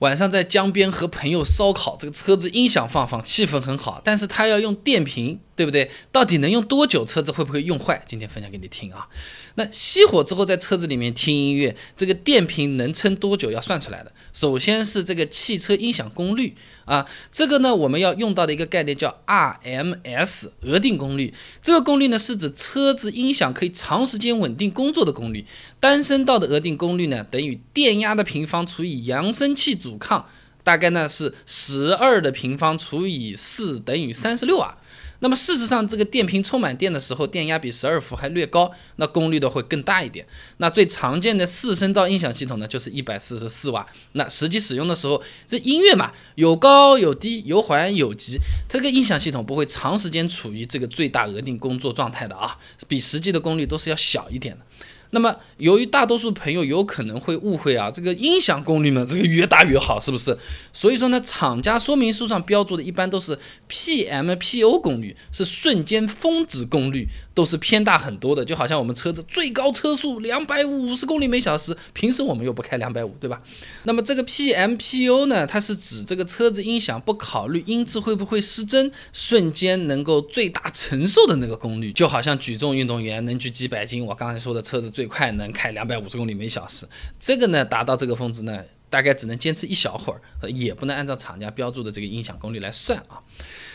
[0.00, 4.02] 晚上在江边和朋友烧烤，这个车子音响放放，气氛很好。
[4.04, 5.90] 但是他要用电瓶，对不对？
[6.12, 7.04] 到底能用多久？
[7.04, 8.04] 车子会不会用坏？
[8.06, 9.08] 今天分享给你听啊。
[9.54, 13.50] 那熄火之后在车子里面听音乐，这个电瓶能撑多久？
[13.50, 14.12] 要算出来的。
[14.34, 16.54] 首先是这个汽车音响功率
[16.84, 21.32] 啊，这个呢我们要用到的一个概念叫 RMS 额定功率。
[21.62, 25.46] 这个功率呢是指车子音响可以长时间稳定工作的功率。
[25.80, 30.28] 单声道的额定功率呢等于电压的平方除以扬声器阻抗，
[30.62, 34.76] 大概呢是十二的平方除以四等于三十六啊。
[35.20, 40.26] 那么事实上，这个电瓶充满电的时候，电压比十二伏还略高，那功率的会更大一点。
[40.58, 43.86] 那最常见的四声道音响系统呢，就是一百四十四瓦。
[44.12, 54.64] 那实际使用的时候，这音乐嘛，有高有低，有缓有急，这个音响系统不会长时间处于这个最大额定工作状态的啊，比实际的功率都是要小一点的。
[55.10, 60.36] 那么，由于大多数朋友有可能会误会啊，这个音响功率呢，这个越大越好，是不是？
[60.72, 63.38] 所以说呢，厂家说明书上标注的一般都是
[63.70, 68.44] PMPO 功率，是瞬间峰值功率，都是偏大很多的。
[68.44, 73.40] 就好像我们车子最高车速两百五十公里每小时，平时我们又不开两百五，对吧？
[73.84, 81.92] 那么这个 PMPO 呢，它是指这个车子音响不考虑音质会不会失真，瞬间能够最大承受的那个功率。
[81.92, 84.92] 就好像举重运动员能举几百斤，我刚才说的车子。
[84.96, 86.88] 最快能开两百五十公里每小时，
[87.20, 93.20] 这个呢达到这个峰值呢，大概只能坚持一小会儿，也不能按照厂家标注的这个音响功率来算啊。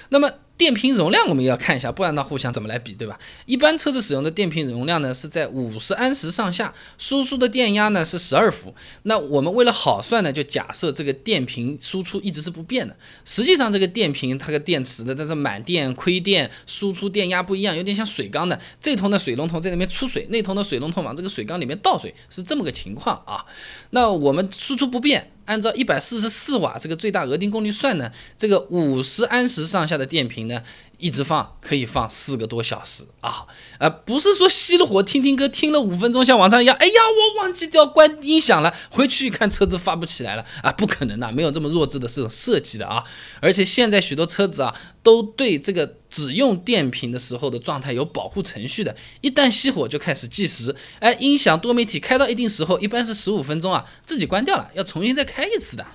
[0.10, 0.28] 那么
[0.62, 3.18] 电瓶容量我们也要看一下，不然的话互相怎么来比，对吧？
[3.48, 8.72] 一般车子使用的电瓶容量呢是在五十安时上下，输出的电压呢是十二伏。
[9.02, 12.96] 那我们为了好算呢，就假设这个电瓶输出一直是不变的。
[13.26, 18.62] 实际上这个电瓶它个电池的，但是满电、亏电、输出电压不一样，有点像水缸的。
[18.80, 23.44] 这头呢水龙头在里面出水，那头呢水龙头往这个水缸里面倒水，是这么个情况啊。
[23.90, 25.32] 那我们输出不变。
[25.52, 30.64] 按照一百四十四瓦这个最大额定功率算呢，这个五十安时上下的电瓶呢，
[31.02, 33.46] 一直放可以放四个多小时啊，
[33.80, 43.04] 呃，不是说熄了火听听歌听了五分钟像往常一样，哎呀，我忘记掉关音响了，回去一看车子发不起来了啊，不可能的，没有这么弱智的这种设计的啊，
[43.42, 45.98] 而且现在许多车子啊，都对这个。
[46.12, 50.76] 只用电瓶的时候的状态有保护程序的，一旦熄火就开始计时。
[51.00, 55.86] 哎，音响多媒体开到一定时候，一般是十五分钟啊，自己关掉了，要重新再开一次的。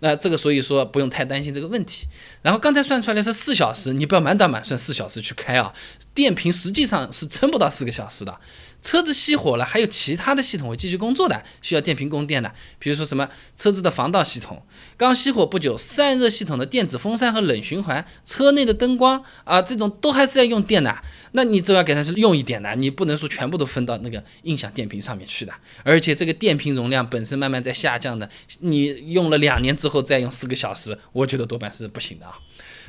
[0.00, 2.06] 那这个所以说不用太担心这个问题。
[2.42, 5.72] 然后刚才算出来是四小时，你不要满打满算四小时去开啊，
[6.14, 8.38] 电瓶实际上是撑不到四个小时的。
[8.82, 14.62] 车子熄火了，还有其他的系统会继续工作的，需要电瓶供电的，比如说什么车子的防盗系统，
[14.96, 20.96] 刚熄火不久，散热系统的电子风扇和冷循环，车内的灯光啊，这种都还是要用电的。
[21.32, 25.52] 那你就要给它是用一点的，你不能说全部都分到那个音响电瓶上面去的。
[25.82, 32.38] 而且这个电瓶容量本身慢慢在下降的，你用了两年之后再用四个小时，我觉得多半是不行的啊。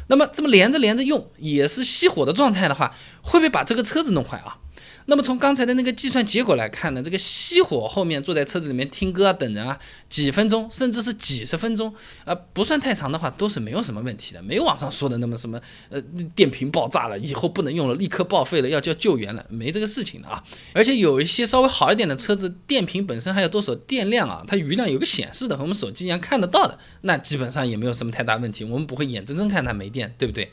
[0.07, 4.57] 那么这么连着连着用，也是熄火的状态的话，会不会把这个车子弄坏啊？
[5.09, 9.79] 那么从刚才的那个计算结果来看呢，这个熄火后面坐在车子里面听歌啊、等人啊，
[10.09, 11.93] 几分钟甚至是几十分钟，
[12.25, 15.57] 呃，不算太长的话，都是没有什么问题的，没有网上说的那么什么，
[15.89, 16.01] 呃，
[16.35, 20.43] 电瓶爆炸了以后不能用了，立刻报废了，要叫救援了，没这个事情的啊。
[20.73, 30.51] 而且有一些稍微好一点的车子，电瓶本身还有多少电量啊，它余量有个显示的，和我们手机一样看得到的，那基本上也没有什么太大问题，我们不会眼睁睁看它没电，对不对？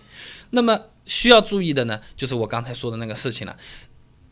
[0.50, 3.56] 那么需要注意的呢，就是我刚才说的那个事情了。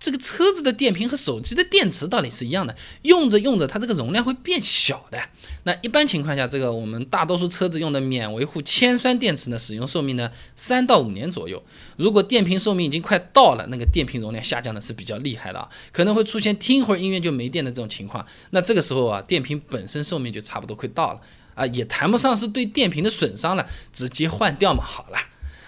[0.02, 5.18] 这个车子的电瓶和手机的电池道理是一样的，用着用着它这个容量会变小的。
[5.62, 11.62] 那一般情况下，这个我们大多数车子用的免维护铅酸电池呢，使用寿命呢三到五年左右。
[11.96, 18.26] 如果电瓶寿命已经快到了，那个电瓶容量下降的是比较厉害的啊，可能会出现听会儿音乐就没电的这种情况。
[18.50, 21.20] 那这个时候啊，电瓶本身寿命就差不多快到了
[21.54, 25.18] 啊，也谈不上是对电瓶的损伤了，直接换掉嘛，好了。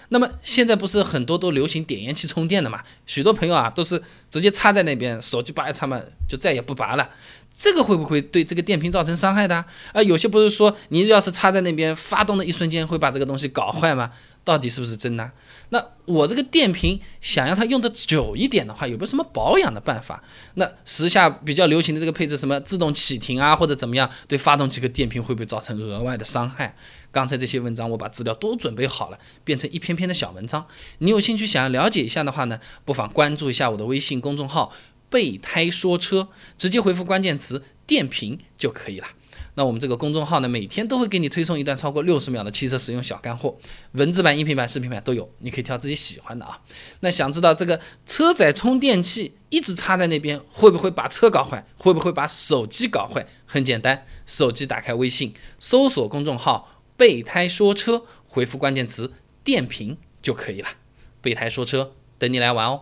[0.09, 2.81] 那么现在不是很多都流行点烟器充电的嘛？
[3.05, 7.09] 许多朋友啊都是直接插在那边，手机拔一插嘛，就再也不拔了。
[7.57, 9.63] 这个会不会对这个电瓶造成伤害的？
[9.93, 14.11] 啊，有些不是说你要是插在那边，发动的一瞬间会把这个东西搞坏吗？
[14.45, 15.29] 到底是不是真的？
[15.69, 20.23] 那我这个电瓶想要它用的久一点的话，有没有什么保养的办法？
[20.53, 26.75] 那时下比较流行的这个配置，什么自动启停啊，或者怎么样，对发动机和电瓶会不会造成额外的伤害？
[27.11, 30.63] 刚才这些文章我把资料都准备好了，变成一篇篇的小文章。
[30.99, 34.71] 你有兴趣想要了解一下的话呢，不妨关注一下我的微信公众号
[35.09, 39.07] “备胎说车”，直接回复关键词“电瓶”就可以了。
[39.55, 43.57] 那我们这个公众号呢，每天都会给你推送一段超过六十秒的汽车使用小干货，
[43.93, 46.61] 文字版、音频版、视频版都有，你可以挑自己喜欢的啊。
[46.99, 51.65] 那想知道这个车载充电器一直插在那边，会不会把车搞坏？
[51.77, 53.25] 会不会把手机搞坏？
[53.45, 59.13] 很简单，手机打开微信，搜索公众号“备胎说车”，回复关键词
[59.43, 60.67] “电瓶”就可以了。
[61.21, 62.81] 备胎说车，等你来玩哦。